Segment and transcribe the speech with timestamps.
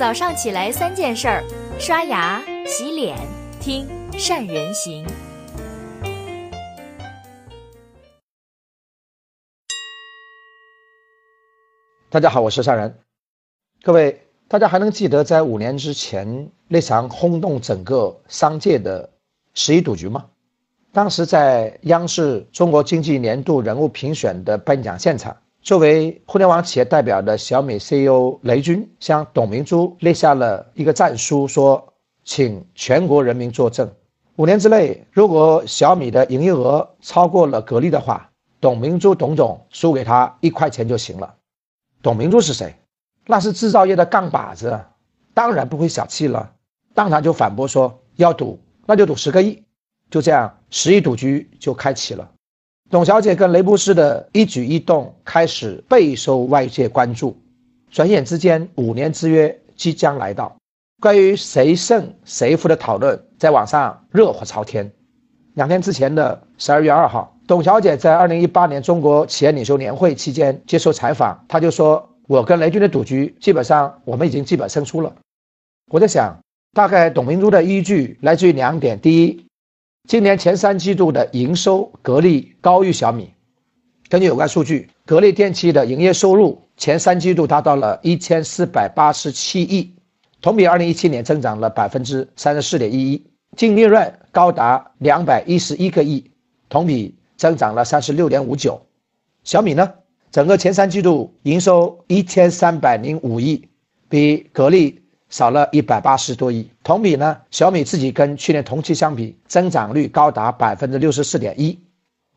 [0.00, 1.44] 早上起来三件事儿：
[1.78, 3.18] 刷牙、洗脸、
[3.60, 3.86] 听
[4.18, 5.06] 善人行。
[12.08, 12.98] 大家好，我是善人。
[13.82, 19.06] 各位，大家还能记得在五年之前那场轰动整个商界的
[19.52, 20.30] 十一赌局吗？
[20.92, 31.92] 当时在央视中国经济年度人物评选的颁奖现场，作为互联网企业代表的小米 CEO 雷军向董明珠列下了一个战书，说
[32.24, 33.90] ：“请全国人民作证，
[34.36, 41.34] 五年之内，如果小米的营业额超过了格力的话，董明珠董总输给他一块钱就行了。”
[42.02, 42.74] 董明珠是谁？
[43.26, 44.80] 那是制造业的杠把子，
[45.34, 46.50] 当然不会小气了，
[46.94, 49.62] 当场就反驳说：“要赌，那就赌十个亿。”
[50.10, 52.28] 就这样，十亿赌局就开启了。
[52.90, 57.36] 董小姐跟雷布斯的一举一动开始备受外界关注。
[57.88, 60.56] 转眼之间，五年之约即将来到。
[61.00, 64.90] 关于谁胜谁负的讨论在网上热火朝天。
[65.54, 75.14] 两天之前的十二月二号，董小姐在二零一八年中国企业领袖年会期间接受采访，她就说：“我跟雷军的赌局，基本上我们已经基本胜出了。”
[75.92, 76.40] 我在想，
[76.72, 79.46] 大概董明珠的依据来自于两点：第一，
[80.08, 83.30] 今年前三季度的营收，格力高于小米。
[84.08, 89.94] 根据有关数据，格力电器的营业收入前三季度达到了一千四百八十七亿，
[90.40, 96.28] 同比二零一七年增长了百分之三十四点一一，净利润高达两百一十一个亿，
[96.68, 98.80] 同比增长了三十六点五九。
[99.44, 99.92] 小米呢，
[100.32, 103.68] 整个前三季度营收一千三百零五亿，
[104.08, 105.02] 比格力。
[105.30, 111.78] 少了一百八十多亿，同比呢，小米自己跟去年同期相比，增长率高达百分之六十四点一，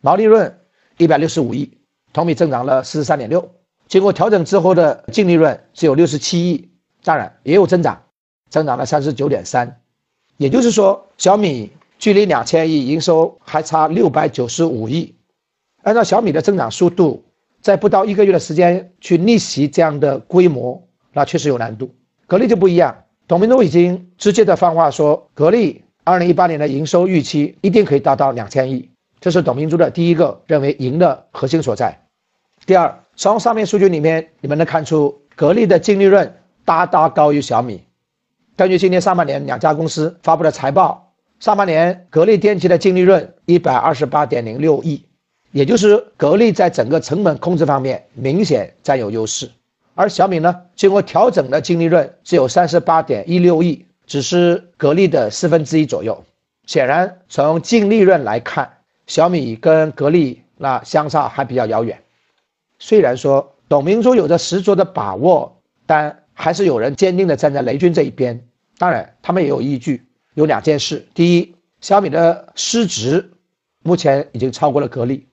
[0.00, 0.58] 毛利润
[0.96, 1.70] 一百六十五亿，
[2.14, 3.48] 同比增长了四十三点六。
[3.86, 6.70] 经过调整之后的净利润只有六十七亿，
[7.04, 8.02] 当然也有增长，
[8.48, 9.80] 增长了三十九点三。
[10.38, 15.14] 也就是说，小米距离两千亿营收还差六百九十五亿。
[15.82, 17.24] 按照小米的增长速度，
[17.60, 20.82] 在不到一个月的时间去逆袭这样的规模，
[21.12, 21.94] 那确实有难度。
[22.28, 22.94] 格力就不一样，
[23.26, 28.86] 董明珠已经直接的放话说，格力二零一八年的营收预期一定可以达到两千亿，
[29.18, 31.98] 这是董明珠的第一个认为赢的核心所在。
[32.66, 36.30] 第二，从上面数据里面，你们能看出格力的净利润
[36.66, 37.82] 大大高于小米。
[38.58, 45.02] 根据今年上半年两家公司发布的财报，上半年格力电器的净利润一百二十八点零六亿，
[45.52, 49.50] 也就是格力在整个成本控制方面明显占有优势。
[49.98, 56.24] 而小米呢，经过调整的净利润只有三十八点一六亿，只是格力的四分之一左右。
[56.66, 58.70] 显然，从净利润来看，
[59.08, 62.00] 小米跟格力那相差还比较遥远。
[62.78, 68.40] 虽然说董明珠有着十足的把握，但还是有人坚定的站在雷军这一边。
[68.78, 73.32] 当然，他们也有依据，有两件事：第一，小米的市值
[73.82, 75.26] 目前已经超过了格力。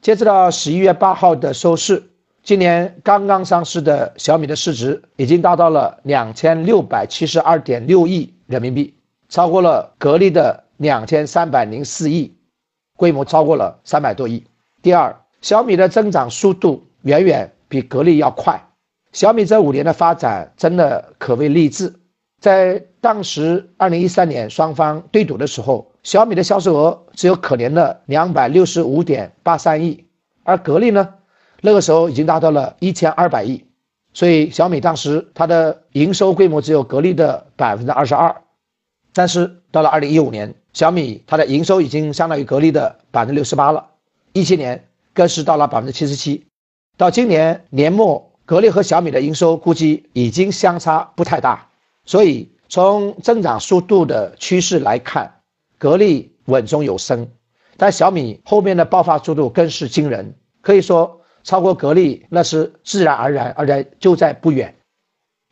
[0.00, 2.04] 截止到十一月八号的收市。
[2.44, 8.92] 今年刚刚上市的小米的市值已经达到了两千六百七十二点六亿人民币，
[9.28, 12.34] 超过了格力的两千三百零四亿，
[12.96, 14.44] 规模超过了三百多亿。
[14.82, 18.60] 第二，小米的增长速度远远比格力要快。
[19.12, 21.94] 小米这五年的发展真的可谓励志。
[22.40, 30.04] 在当时二零一三年双方对赌的时候，小米的销售额只有可怜的两百六十五点八三亿，
[30.42, 31.08] 而格力呢？
[31.64, 33.64] 那个时候已经达到了一千二百亿，
[34.12, 38.42] 所以小米当时它的营收规模只有格力的百分之二十二，
[39.14, 43.86] 但是到了二零一五年，小米它的营收已经相当于格力的百分之六十八了，
[44.32, 46.44] 一七年更是到了百分之七十七，
[46.96, 51.68] 到今年年末，格力和小米的营收估计已经相差不太大，
[52.04, 55.32] 所以从增长速度的趋势来看，
[55.78, 57.28] 格力稳中有升，
[57.76, 61.20] 但小米后面的爆发速度更是惊人，可以说。
[61.44, 64.74] 超过格力那是自然而然，而且就在不远。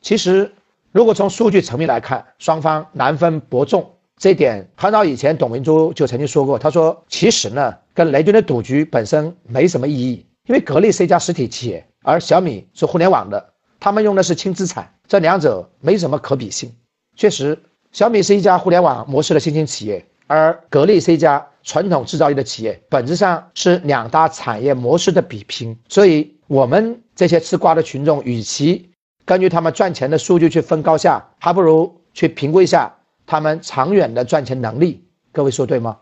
[0.00, 0.52] 其实，
[0.92, 3.88] 如果从数据层面来看，双方难分伯仲。
[4.18, 16.72] 这一点很早以前董明珠就曾经说过，他说：“其实呢，跟雷军的赌局本身没什么意义，因为格力是一家实体企业，而小米是互联网的，他们用的是轻资产，这两者没什么可比性。
[17.14, 17.58] 确实，
[17.92, 28.88] 小米是一家互联网模式的新兴企业，而格力是一家。”传统制造业的企业本质上是两大产业模式的比拼，所以我们这些吃瓜的群众，与其
[29.24, 32.94] 根据他们赚钱的数据去分高下，还不如去评估一下
[33.26, 35.04] 他们长远的赚钱能力。
[35.32, 35.98] 各位说对吗？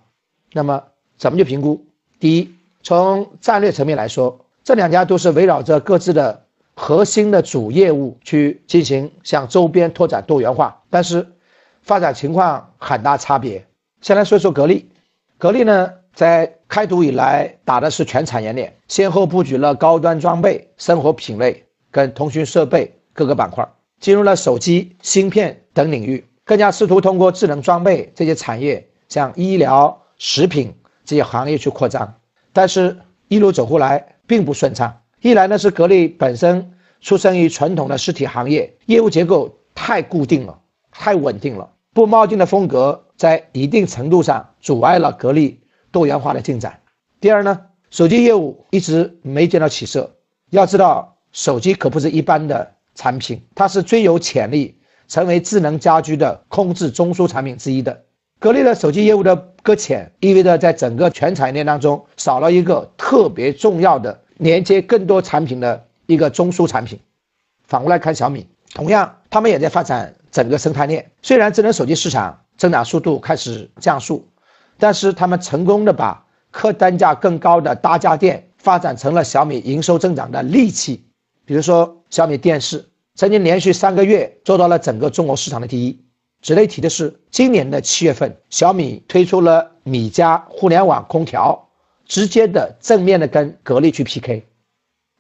[0.53, 0.85] 那么
[1.17, 1.83] 怎么去评估？
[2.21, 6.45] 第一，从战略层面来说，这两家都是围绕着各自的
[6.75, 11.27] 核心的主业务去进行向周边拓展多元化，但是
[11.81, 13.67] 发展情况很大差别。
[14.03, 14.91] 先来说说格力，
[15.45, 23.69] 格力呢在开赌以来打的是全产业链，先后布局了高端装备、生活品类跟通讯设备各个板块，
[24.01, 30.75] 进入了手机、芯片等领域，更加试图通过智能装备这些产业向医疗、食品
[31.05, 32.15] 这些行业去扩张，
[32.55, 32.97] 但是
[33.29, 34.99] 一路走过来并不顺畅。
[35.21, 40.59] 一来呢是格力本身出生于传统的实体行业，业务结构太固定了，
[40.91, 46.81] 太稳定了，不冒进的风格在一定程度上阻碍了格力多元化的进展。
[47.21, 50.15] 第二呢，手机业务一直没见到起色。
[50.51, 54.79] 要知道，手机可不是一般的产品，它是最有潜力
[55.09, 58.03] 成为智能家居的控制中枢产品之一的。
[58.39, 64.21] 格力的手机业务的搁浅，意味着在整个全产业链当中少了一个特别重要的。
[64.39, 66.99] 连接更多产品的一个中枢产品。
[67.63, 71.09] 反过来看小米，同样他们也在发展整个生态链。
[71.23, 74.27] 虽然智能手机市场增长速度开始降速，
[74.79, 81.05] 但是他们成功的把客单价更高的大家电发展成了小米营收增长的利器。
[81.45, 86.01] 比如说小米电视，曾经连续三个月做到了整个中国市场的第一。
[86.41, 91.61] 值得一提的是，今年的七月份，小米推出了米家互联网空调。
[92.07, 94.45] 直接的正面的跟格力去 PK，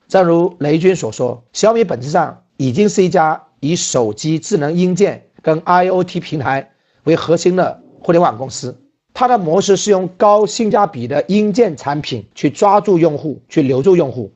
[0.06, 6.73] 正如雷军所说，小米本质上已经是一家以手机智能硬件跟 IoT 平台
[7.04, 8.76] 为核心的互联网公司。
[9.12, 14.32] 它的模式是用高性价比的硬件产品去抓住用户，去留住用户，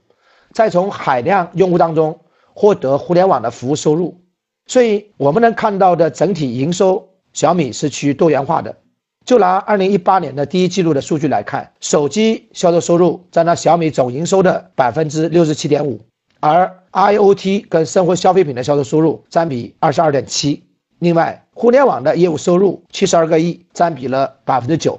[0.52, 2.20] 再从海量用户当中
[2.54, 4.20] 获得互联网的服务收入。
[4.66, 8.76] 所以，我们能看到的整体营收，小米是趋于多元化的。
[9.24, 16.00] 就拿二零一八年的第一季度的数据来看，手机销售收入占了小米总营收的百分之六十七点五，
[16.40, 20.62] 而 IoT 跟生活消费品的销售收入占比二十二点七。
[21.00, 24.96] 另外，互联网的业务收入七十二个亿，占比了百分之九。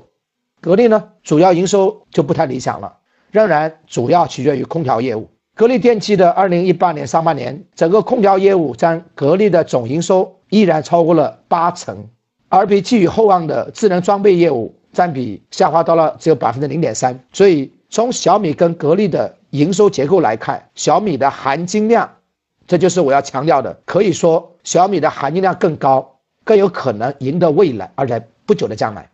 [0.60, 2.98] 格力呢，主要营收就不太理想了，
[3.32, 5.30] 仍然主要取决于空调业务。
[5.56, 12.06] 格力电器的二零一八年上半年，整个空调业务占格力的总营收依然超过了八成。
[12.50, 22.18] 而被寄予厚望的智能装备业务占比下滑到了只有百分之零点三，所以从小米跟格力的营收结构来看，小米的含金量，
[22.68, 26.18] 这就是我要强调的，可以说小米的含金量更高，
[26.50, 29.08] 更有可能赢得未来，而在不久的将来。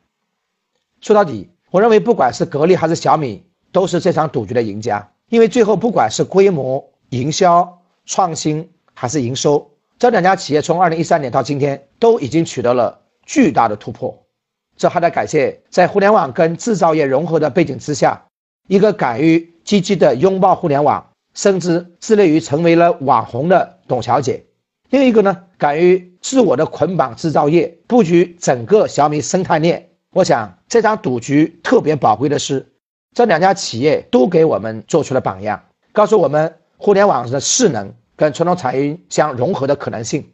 [1.01, 3.43] 说到底，我认为不管是格力还是小米，
[3.73, 13.01] 都是这场赌局的赢家，因为最后不管是规模、营销、创新还是营收，这两家企业从二零一三年到今天都已经取得了。
[13.25, 14.17] 巨大的突破，
[14.77, 18.23] 这还得感谢在互联网跟制造业融合的背景之下，
[18.69, 24.45] 一个敢于积极的拥抱互联网，甚至致力于成为了网红的董小姐；
[24.95, 29.89] 另一个呢，敢于自我的捆绑制造业，布局整个小米生态链。
[30.13, 32.65] 我想这场赌局特别宝贵的是，
[33.13, 35.61] 这两家企业都给我们做出了榜样，
[35.91, 40.31] 告诉我们互联网的势能跟传统产业相融合的可能性。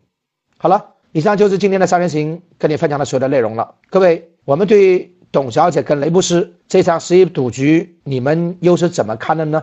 [0.60, 0.90] 好了。
[1.14, 3.76] 以上就是今天的三人行跟你分享的所有的内容了。
[3.90, 9.62] 各位，我们对董小姐跟雷布斯这场十一赌局，你们又是怎么看的呢？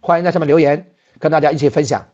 [0.00, 0.86] 欢迎在下面留言，
[1.18, 2.06] 跟大家一起分享。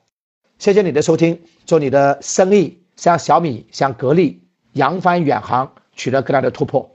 [0.62, 1.36] 谢谢你的收听，
[1.66, 4.40] 祝你的生意像小米、像格力
[4.74, 6.88] 扬帆远航，取得更大的突破。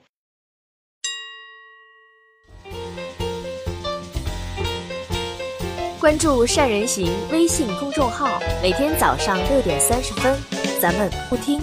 [6.00, 10.34] 关注善人行微信公众号，每天早上六点三十分，
[10.80, 11.60] 咱们不听。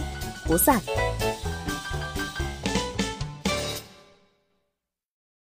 [0.47, 0.79] 不散。